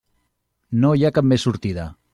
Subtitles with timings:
[0.85, 1.87] No hi ha cap més sortida.